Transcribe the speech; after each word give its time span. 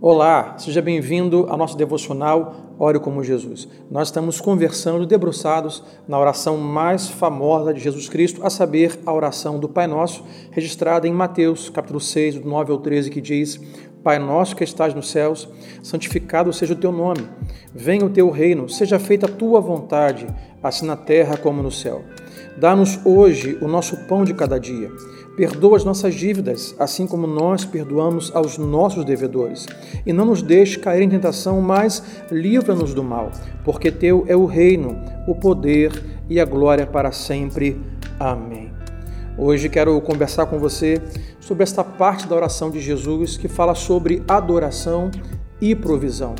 Olá, 0.00 0.56
seja 0.58 0.82
bem-vindo 0.82 1.46
ao 1.48 1.56
nosso 1.56 1.76
devocional 1.76 2.64
Ore 2.78 2.98
como 2.98 3.22
Jesus. 3.22 3.68
Nós 3.90 4.08
estamos 4.08 4.40
conversando, 4.40 5.06
debruçados 5.06 5.82
na 6.08 6.18
oração 6.18 6.58
mais 6.58 7.08
famosa 7.08 7.72
de 7.72 7.80
Jesus 7.80 8.08
Cristo, 8.08 8.44
a 8.44 8.50
saber, 8.50 8.98
a 9.06 9.12
oração 9.12 9.58
do 9.60 9.68
Pai 9.68 9.86
Nosso, 9.86 10.24
registrada 10.50 11.06
em 11.06 11.12
Mateus, 11.12 11.70
capítulo 11.70 12.00
6, 12.00 12.40
do 12.40 12.48
9 12.48 12.72
ao 12.72 12.78
13, 12.78 13.10
que 13.10 13.20
diz: 13.20 13.60
Pai 14.04 14.18
nosso 14.18 14.54
que 14.54 14.62
estás 14.62 14.94
nos 14.94 15.10
céus, 15.10 15.48
santificado 15.82 16.52
seja 16.52 16.74
o 16.74 16.76
teu 16.76 16.92
nome. 16.92 17.26
Venha 17.74 18.04
o 18.04 18.10
teu 18.10 18.30
reino, 18.30 18.68
seja 18.68 18.98
feita 19.00 19.26
a 19.26 19.28
tua 19.30 19.60
vontade, 19.60 20.26
assim 20.62 20.86
na 20.86 20.94
terra 20.96 21.36
como 21.36 21.62
no 21.62 21.72
céu. 21.72 22.02
Dá-nos 22.56 23.00
hoje 23.04 23.58
o 23.60 23.66
nosso 23.66 23.96
pão 24.06 24.24
de 24.24 24.34
cada 24.34 24.60
dia 24.60 24.90
Perdoa 25.36 25.76
as 25.76 25.84
nossas 25.84 26.14
dívidas, 26.14 26.76
assim 26.78 27.08
como 27.08 27.26
nós 27.26 27.64
perdoamos 27.64 28.30
aos 28.34 28.56
nossos 28.56 29.04
devedores. 29.04 29.66
E 30.06 30.12
não 30.12 30.24
nos 30.24 30.42
deixe 30.42 30.78
cair 30.78 31.02
em 31.02 31.08
tentação, 31.08 31.60
mas 31.60 32.02
livra-nos 32.30 32.94
do 32.94 33.02
mal, 33.02 33.32
porque 33.64 33.90
teu 33.90 34.24
é 34.28 34.36
o 34.36 34.46
reino, 34.46 34.96
o 35.26 35.34
poder 35.34 35.90
e 36.30 36.38
a 36.38 36.44
glória 36.44 36.86
para 36.86 37.10
sempre. 37.10 37.80
Amém. 38.18 38.73
Hoje 39.36 39.68
quero 39.68 40.00
conversar 40.00 40.46
com 40.46 40.58
você 40.58 41.02
sobre 41.40 41.64
esta 41.64 41.82
parte 41.82 42.26
da 42.26 42.36
oração 42.36 42.70
de 42.70 42.80
Jesus 42.80 43.36
que 43.36 43.48
fala 43.48 43.74
sobre 43.74 44.22
adoração 44.28 45.10
e 45.60 45.74
provisão. 45.74 46.34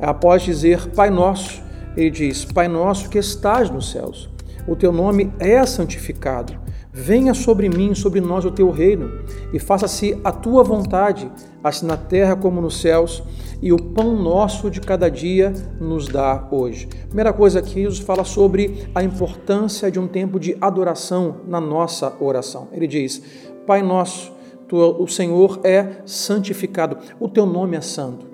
Após 0.00 0.42
dizer 0.42 0.88
Pai 0.90 1.10
Nosso, 1.10 1.62
ele 1.96 2.10
diz: 2.10 2.44
Pai 2.44 2.66
Nosso 2.66 3.08
que 3.08 3.18
estás 3.18 3.70
nos 3.70 3.90
céus, 3.92 4.28
o 4.66 4.74
teu 4.74 4.92
nome 4.92 5.32
é 5.38 5.64
santificado 5.64 6.63
Venha 6.96 7.34
sobre 7.34 7.68
mim, 7.68 7.92
sobre 7.92 8.20
nós 8.20 8.44
o 8.44 8.52
teu 8.52 8.70
reino, 8.70 9.10
e 9.52 9.58
faça-se 9.58 10.16
a 10.22 10.30
tua 10.30 10.62
vontade, 10.62 11.28
assim 11.62 11.86
na 11.86 11.96
terra 11.96 12.36
como 12.36 12.60
nos 12.60 12.80
céus, 12.80 13.20
e 13.60 13.72
o 13.72 13.76
pão 13.76 14.14
nosso 14.14 14.70
de 14.70 14.80
cada 14.80 15.10
dia 15.10 15.52
nos 15.80 16.06
dá 16.06 16.46
hoje. 16.52 16.86
Primeira 17.08 17.32
coisa 17.32 17.58
aqui, 17.58 17.82
Jesus 17.82 17.98
fala 17.98 18.22
sobre 18.22 18.86
a 18.94 19.02
importância 19.02 19.90
de 19.90 19.98
um 19.98 20.06
tempo 20.06 20.38
de 20.38 20.56
adoração 20.60 21.38
na 21.48 21.60
nossa 21.60 22.14
oração. 22.20 22.68
Ele 22.70 22.86
diz: 22.86 23.20
Pai 23.66 23.82
nosso, 23.82 24.32
tu, 24.68 24.76
o 24.76 25.08
Senhor 25.08 25.58
é 25.64 25.96
santificado, 26.06 26.98
o 27.18 27.28
teu 27.28 27.44
nome 27.44 27.76
é 27.76 27.80
santo. 27.80 28.24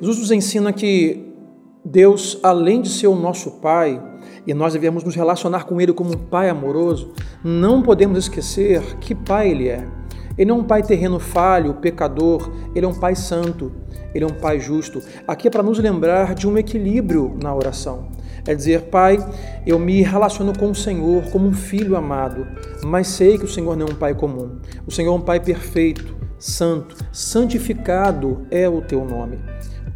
Jesus 0.00 0.18
nos 0.18 0.30
ensina 0.30 0.72
que 0.72 1.26
Deus, 1.84 2.38
além 2.44 2.80
de 2.80 2.88
ser 2.88 3.08
o 3.08 3.16
nosso 3.16 3.52
Pai, 3.60 4.00
e 4.48 4.54
nós 4.54 4.72
devemos 4.72 5.04
nos 5.04 5.14
relacionar 5.14 5.64
com 5.64 5.78
Ele 5.78 5.92
como 5.92 6.14
um 6.14 6.18
Pai 6.18 6.48
amoroso, 6.48 7.12
não 7.44 7.82
podemos 7.82 8.16
esquecer 8.16 8.96
que 8.96 9.14
Pai 9.14 9.50
Ele 9.50 9.68
é. 9.68 9.86
Ele 10.38 10.48
não 10.48 10.56
é 10.56 10.60
um 10.60 10.64
Pai 10.64 10.82
terreno 10.82 11.18
falho, 11.18 11.74
pecador, 11.74 12.50
Ele 12.74 12.86
é 12.86 12.88
um 12.88 12.94
Pai 12.94 13.14
santo, 13.14 13.70
Ele 14.14 14.24
é 14.24 14.26
um 14.26 14.32
Pai 14.32 14.58
justo. 14.58 15.02
Aqui 15.26 15.48
é 15.48 15.50
para 15.50 15.62
nos 15.62 15.78
lembrar 15.78 16.34
de 16.34 16.48
um 16.48 16.56
equilíbrio 16.56 17.36
na 17.42 17.54
oração. 17.54 18.08
É 18.46 18.54
dizer, 18.54 18.84
Pai, 18.84 19.18
eu 19.66 19.78
me 19.78 20.00
relaciono 20.00 20.58
com 20.58 20.70
o 20.70 20.74
Senhor 20.74 21.24
como 21.30 21.46
um 21.46 21.52
filho 21.52 21.94
amado, 21.94 22.46
mas 22.82 23.08
sei 23.08 23.36
que 23.36 23.44
o 23.44 23.48
Senhor 23.48 23.76
não 23.76 23.86
é 23.86 23.90
um 23.90 23.96
Pai 23.96 24.14
comum. 24.14 24.60
O 24.86 24.90
Senhor 24.90 25.12
é 25.12 25.14
um 25.14 25.20
Pai 25.20 25.40
perfeito, 25.40 26.16
santo, 26.38 26.96
santificado 27.12 28.46
é 28.50 28.66
o 28.66 28.80
teu 28.80 29.04
nome. 29.04 29.38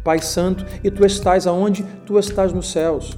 Pai 0.03 0.19
Santo, 0.19 0.65
e 0.83 0.91
tu 0.91 1.05
estás 1.05 1.47
aonde? 1.47 1.83
Tu 2.05 2.19
estás 2.19 2.51
nos 2.51 2.69
céus. 2.69 3.17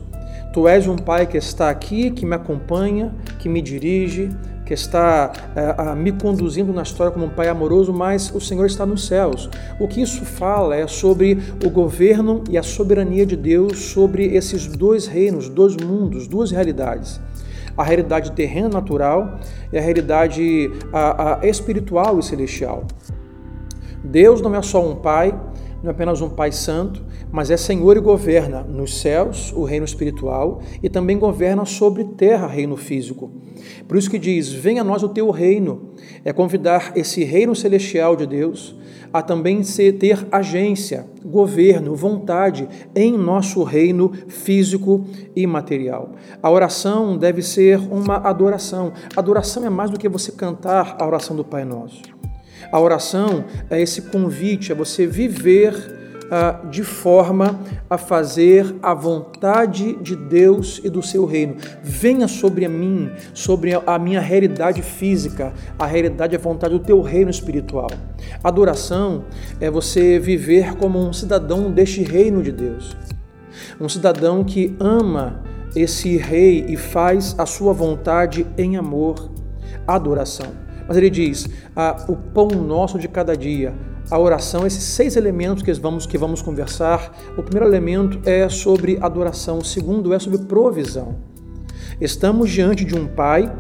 Tu 0.56 0.70
és 0.70 0.88
um 0.88 0.96
Pai 0.96 1.28
que 1.28 1.36
está 1.36 1.70
aqui, 1.70 2.10
que 2.10 2.26
me 2.26 2.34
acompanha, 2.34 3.14
que 3.40 3.50
me 3.50 3.62
dirige, 3.62 4.30
que 4.66 4.74
está 4.74 5.34
é, 5.54 5.94
me 5.96 6.14
conduzindo 6.14 6.72
na 6.72 6.82
história 6.82 7.12
como 7.12 7.26
um 7.26 7.30
Pai 7.30 7.50
amoroso, 7.50 7.92
mas 7.92 8.34
o 8.34 8.40
Senhor 8.40 8.66
está 8.66 8.86
nos 8.86 9.06
céus. 9.06 9.50
O 9.82 9.86
que 9.86 10.02
isso 10.02 10.24
fala 10.24 10.78
é 10.78 10.88
sobre 10.88 11.38
o 11.62 11.70
governo 11.70 12.42
e 12.50 12.58
a 12.58 12.64
soberania 12.64 13.26
de 13.26 13.36
Deus 13.36 13.80
sobre 13.80 14.34
esses 14.34 14.66
dois 14.66 15.08
reinos, 15.08 15.50
dois 15.50 15.76
mundos, 15.76 16.26
duas 16.26 16.52
realidades. 16.52 17.20
A 17.76 17.84
realidade 17.84 18.32
terrena 18.32 18.70
natural 18.70 19.38
e 19.74 19.78
a 19.78 19.82
realidade 19.82 20.72
a, 20.94 21.42
a 21.42 21.46
espiritual 21.46 22.18
e 22.18 22.24
celestial. 22.24 22.86
Deus 24.02 24.40
não 24.40 24.56
é 24.56 24.62
só 24.62 24.90
um 24.90 24.96
Pai, 24.96 25.38
não 25.86 25.92
é 25.92 25.94
apenas 25.94 26.20
um 26.20 26.30
Pai 26.30 26.52
Santo, 26.52 27.04
mas 27.32 27.52
é 27.52 27.58
Senhor 27.58 27.96
e 27.96 28.00
governa 28.00 28.62
nos 28.62 29.00
céus, 29.00 29.54
o 29.56 29.64
reino 29.64 29.86
espiritual, 29.86 30.60
e 30.82 30.90
também 30.90 31.20
governa 31.20 31.64
sobre 31.64 32.04
terra, 32.04 32.48
reino 32.48 32.76
físico. 32.76 33.30
Por 33.88 33.96
isso 33.96 34.10
que 34.10 34.18
diz: 34.18 34.52
Venha 34.52 34.82
a 34.82 34.84
nós 34.84 35.04
o 35.04 35.10
teu 35.10 35.30
reino. 35.30 35.94
É 36.24 36.34
convidar 36.34 36.94
esse 36.96 37.24
reino 37.24 37.56
celestial 37.56 38.16
de 38.16 38.26
Deus 38.26 38.76
a 39.14 39.22
também 39.22 39.62
ter 39.98 40.28
agência, 40.30 41.06
governo, 41.24 41.96
vontade 41.96 42.68
em 42.94 43.18
nosso 43.18 43.64
reino 43.64 44.12
físico 44.28 45.06
e 45.34 45.48
material. 45.48 46.12
A 46.44 46.50
oração 46.50 47.18
deve 47.18 47.42
ser 47.42 47.80
uma 47.92 48.18
adoração. 48.18 48.92
Adoração 49.16 49.66
é 49.66 49.70
mais 49.70 49.90
do 49.90 49.98
que 49.98 50.10
você 50.10 50.32
cantar 50.34 50.98
a 51.00 51.06
oração 51.08 51.34
do 51.34 51.46
Pai 51.46 51.64
Nosso. 51.64 52.02
A 52.72 52.80
oração 52.80 53.46
é 53.70 53.82
esse 53.82 54.04
convite 54.04 54.72
a 54.72 54.76
você 54.76 55.06
viver 55.06 55.74
uh, 56.26 56.68
de 56.70 56.84
forma 56.84 57.60
a 57.90 57.98
fazer 57.98 58.76
a 58.82 58.94
vontade 58.94 59.96
de 60.02 60.16
Deus 60.16 60.82
e 60.84 60.90
do 60.90 61.02
seu 61.02 61.26
reino. 61.26 61.56
Venha 61.84 62.28
sobre 62.28 62.68
mim, 62.68 63.12
sobre 63.34 63.72
a 63.86 64.00
minha 64.00 64.20
realidade 64.20 64.82
física, 64.82 65.54
a 65.78 65.86
realidade 65.86 66.34
e 66.34 66.38
a 66.38 66.40
vontade 66.40 66.74
do 66.74 66.84
teu 66.84 67.02
reino 67.02 67.30
espiritual. 67.30 67.90
Adoração 68.44 69.26
é 69.60 69.70
você 69.70 70.20
viver 70.20 70.76
como 70.76 71.00
um 71.00 71.14
cidadão 71.14 71.72
deste 71.72 72.04
reino 72.04 72.42
de 72.42 72.52
Deus. 72.52 72.96
Um 73.80 73.90
cidadão 73.90 74.44
que 74.44 74.76
ama 74.80 75.44
esse 75.76 76.18
rei 76.18 76.66
e 76.68 76.78
faz 76.78 77.36
a 77.38 77.46
sua 77.46 77.74
vontade 77.74 78.46
em 78.58 78.78
amor. 78.78 79.30
Adoração. 79.88 80.65
Mas 80.88 80.98
ele 80.98 81.10
diz: 81.10 81.48
ah, 81.76 82.06
o 82.08 82.16
pão 82.16 82.48
nosso 82.48 83.00
de 83.00 83.08
cada 83.08 83.36
dia, 83.36 83.74
a 84.10 84.20
oração, 84.20 84.66
esses 84.66 84.84
seis 84.84 85.16
elementos 85.16 85.64
que 85.64 85.74
vamos, 85.74 86.06
que 86.06 86.18
vamos 86.18 86.42
conversar. 86.42 87.16
O 87.38 87.44
primeiro 87.44 87.68
elemento 87.68 88.20
é 88.28 88.48
sobre 88.50 88.98
adoração, 89.02 89.60
o 89.60 89.66
segundo 89.66 90.14
é 90.14 90.20
sobre 90.20 90.40
provisão. 90.40 91.16
Estamos 92.00 92.50
diante 92.50 92.84
de 92.84 92.96
um 92.96 93.08
Pai 93.08 93.52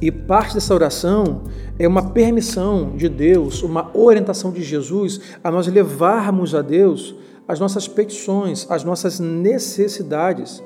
e 0.00 0.10
parte 0.10 0.54
dessa 0.54 0.74
oração 0.74 1.44
é 1.78 1.88
uma 1.88 2.10
permissão 2.10 2.96
de 2.96 3.08
Deus, 3.08 3.62
uma 3.62 3.90
orientação 3.96 4.52
de 4.52 4.62
Jesus 4.62 5.20
a 5.42 5.50
nós 5.50 5.66
levarmos 5.66 6.54
a 6.54 6.62
Deus 6.62 7.14
as 7.46 7.60
nossas 7.60 7.86
petições, 7.88 8.66
as 8.70 8.84
nossas 8.84 9.20
necessidades. 9.20 10.62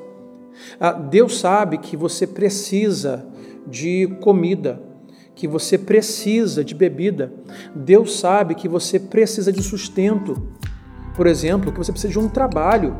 Ah, 0.79 0.91
Deus 0.91 1.39
sabe 1.39 1.77
que 1.77 1.97
você 1.97 2.25
precisa 2.25 3.25
de 3.67 4.07
comida, 4.21 4.81
que 5.39 5.47
você 5.47 5.77
precisa 5.77 6.65
de 6.65 6.75
bebida. 6.75 7.31
Deus 7.73 8.19
sabe 8.19 8.55
que 8.55 8.67
você 8.67 8.99
precisa 8.99 9.53
de 9.53 9.63
sustento. 9.63 10.49
Por 11.15 11.25
exemplo, 11.27 11.71
que 11.71 11.77
você 11.77 11.93
precisa 11.93 12.11
de 12.11 12.19
um 12.19 12.27
trabalho 12.27 12.93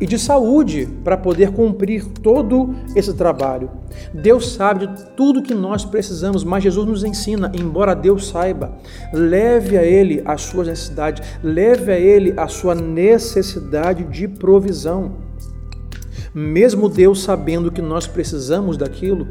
e 0.00 0.06
de 0.06 0.16
saúde 0.16 0.88
para 1.02 1.16
poder 1.16 1.50
cumprir 1.50 2.06
todo 2.06 2.76
esse 2.94 3.12
trabalho. 3.14 3.72
Deus 4.14 4.52
sabe 4.52 4.86
de 4.86 5.04
tudo 5.16 5.42
que 5.42 5.52
nós 5.52 5.84
precisamos, 5.84 6.44
mas 6.44 6.62
Jesus 6.62 6.86
nos 6.86 7.02
ensina, 7.02 7.50
embora 7.58 7.92
Deus 7.92 8.28
saiba, 8.28 8.78
leve 9.12 9.76
a 9.76 9.82
Ele 9.82 10.22
as 10.24 10.42
suas 10.42 10.68
necessidades, 10.68 11.26
leve 11.42 11.90
a 11.90 11.98
Ele 11.98 12.32
a 12.36 12.46
sua 12.46 12.72
necessidade 12.72 14.04
de 14.04 14.28
provisão. 14.28 15.16
Mesmo 16.32 16.88
Deus 16.88 17.24
sabendo 17.24 17.72
que 17.72 17.82
nós 17.82 18.06
precisamos 18.06 18.76
daquilo, 18.76 19.26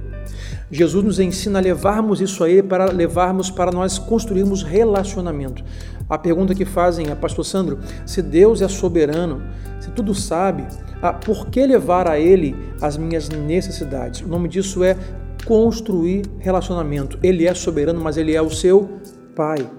Jesus 0.71 1.03
nos 1.03 1.19
ensina 1.19 1.59
a 1.59 1.61
levarmos 1.61 2.21
isso 2.21 2.43
a 2.43 2.49
Ele 2.49 2.63
para 2.63 2.91
levarmos 2.91 3.49
para 3.49 3.71
nós 3.71 3.97
construirmos 3.97 4.63
relacionamento. 4.63 5.63
A 6.09 6.17
pergunta 6.17 6.55
que 6.55 6.65
fazem 6.65 7.09
é, 7.09 7.15
Pastor 7.15 7.45
Sandro, 7.45 7.79
se 8.05 8.21
Deus 8.21 8.61
é 8.61 8.67
soberano, 8.67 9.43
se 9.79 9.91
tudo 9.91 10.13
sabe, 10.13 10.65
ah, 11.01 11.13
por 11.13 11.47
que 11.47 11.65
levar 11.65 12.07
a 12.07 12.19
Ele 12.19 12.55
as 12.81 12.97
minhas 12.97 13.29
necessidades? 13.29 14.21
O 14.21 14.27
nome 14.27 14.49
disso 14.49 14.83
é 14.83 14.97
construir 15.45 16.25
relacionamento. 16.39 17.17
Ele 17.23 17.47
é 17.47 17.53
soberano, 17.53 18.01
mas 18.01 18.17
Ele 18.17 18.35
é 18.35 18.41
o 18.41 18.49
seu 18.49 18.89
Pai. 19.35 19.69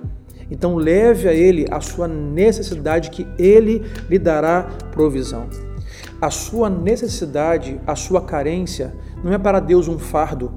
Então 0.51 0.77
leve 0.77 1.29
a 1.29 1.35
Ele 1.35 1.67
a 1.71 1.81
sua 1.81 2.09
necessidade, 2.09 3.11
que 3.11 3.27
Ele 3.39 3.83
lhe 4.09 4.19
dará 4.19 4.63
provisão. 4.91 5.49
A 6.21 6.31
sua 6.31 6.69
necessidade, 6.69 7.81
a 7.87 7.97
sua 7.97 8.21
carência, 8.21 8.95
não 9.25 9.33
é 9.33 9.39
para 9.39 9.61
Deus 9.61 9.89
um 9.89 9.99
fardo, 9.99 10.53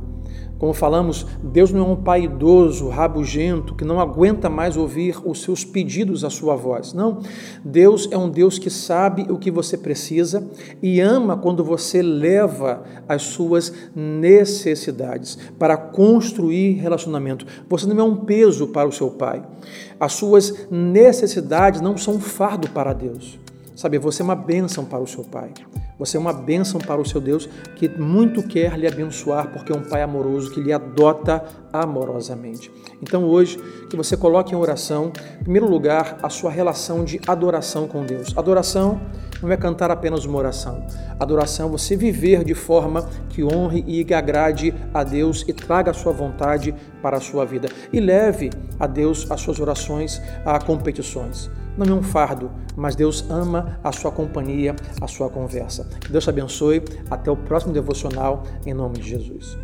Como 0.64 0.74
falamos, 0.74 1.28
Deus 1.44 1.74
não 1.74 1.82
é 1.82 1.90
um 1.90 1.96
pai 1.98 2.24
idoso, 2.24 2.88
rabugento, 2.88 3.76
que 3.76 3.84
não 3.84 4.00
aguenta 4.00 4.50
mais 4.50 4.78
ouvir 4.78 5.18
os 5.26 5.42
seus 5.42 5.66
pedidos 5.66 6.24
à 6.24 6.30
sua 6.30 6.56
voz. 6.56 6.94
Não. 6.94 7.20
Deus 7.66 8.08
é 8.10 8.18
um 8.18 8.30
Deus 8.30 8.58
que 8.58 8.70
sabe 8.70 9.26
o 9.30 9.38
que 9.38 9.52
você 9.52 9.78
precisa 9.78 10.50
e 10.82 11.02
ama 11.02 11.36
quando 11.36 11.66
você 11.66 12.02
leva 12.02 12.82
as 13.10 13.24
suas 13.24 13.74
necessidades 13.94 15.38
para 15.60 15.76
construir 15.76 16.76
relacionamento. 16.76 17.46
Você 17.68 17.86
não 17.86 18.00
é 18.00 18.04
um 18.04 18.16
peso 18.16 18.68
para 18.68 18.88
o 18.88 18.92
seu 18.94 19.12
pai. 19.12 19.44
As 20.00 20.14
suas 20.14 20.70
necessidades 20.72 21.82
não 21.82 21.98
são 21.98 22.14
um 22.14 22.22
fardo 22.22 22.70
para 22.70 22.94
Deus. 22.94 23.43
Sabe, 23.76 23.98
você 23.98 24.22
é 24.22 24.26
uma 24.26 24.36
bênção 24.36 24.86
para 24.86 25.00
o 25.00 25.08
seu 25.08 25.24
pai. 25.24 25.52
Você 25.98 26.18
é 26.18 26.20
uma 26.20 26.34
bênção 26.34 26.80
para 26.80 27.00
o 27.00 27.06
seu 27.06 27.22
Deus 27.22 27.48
que 27.76 27.88
muito 27.88 28.44
quer 28.44 28.78
lhe 28.78 28.88
abençoar, 28.88 29.52
porque 29.52 29.72
é 29.72 29.76
um 29.76 29.84
Pai 29.84 30.02
amoroso 30.02 30.52
que 30.52 30.60
lhe 30.60 30.74
adota 30.74 31.44
amorosamente. 31.72 32.72
Então 33.02 33.24
hoje, 33.26 33.58
que 33.90 33.96
você 33.96 34.18
coloque 34.18 34.54
em 34.54 34.58
oração, 34.58 35.12
em 35.40 35.44
primeiro 35.44 35.70
lugar, 35.70 36.18
a 36.22 36.30
sua 36.30 36.52
relação 36.52 37.04
de 37.04 37.22
adoração 37.28 37.88
com 37.88 38.06
Deus. 38.06 38.36
Adoração 38.36 39.02
não 39.42 39.52
é 39.52 39.58
cantar 39.58 39.92
apenas 39.92 40.26
uma 40.26 40.38
oração. 40.38 40.86
Adoração 41.20 41.68
é 41.68 41.72
você 41.72 41.96
viver 41.96 42.44
de 42.44 42.54
forma 42.54 43.08
que 43.30 43.44
honre 43.44 43.84
e 43.88 44.14
agrade 44.14 44.74
a 44.94 45.04
Deus 45.04 45.46
e 45.48 45.54
traga 45.54 45.92
a 45.92 45.94
sua 45.94 46.12
vontade 46.12 46.74
para 47.02 47.18
a 47.18 47.22
sua 47.22 47.46
vida. 47.46 47.70
E 47.92 48.00
leve 48.00 48.50
a 48.80 48.88
Deus 48.88 49.30
as 49.32 49.42
suas 49.42 49.60
orações 49.60 50.22
a 50.46 50.60
competições 50.60 51.50
não 51.78 51.88
é 51.88 52.00
um 52.00 52.04
fardo, 52.04 52.52
mas 52.76 52.96
Deus 52.96 53.26
ama 53.30 53.80
a 53.84 53.92
sua 53.92 54.12
companhia, 54.12 54.76
a 55.02 55.08
sua 55.08 55.30
conversa. 55.30 55.88
Que 56.00 56.12
Deus 56.12 56.24
te 56.24 56.30
abençoe. 56.30 56.84
Até 57.10 57.32
o 57.32 57.38
próximo 57.38 57.74
devocional, 57.74 58.44
em 58.66 58.74
nome 58.74 59.00
de 59.00 59.10
Jesus. 59.10 59.58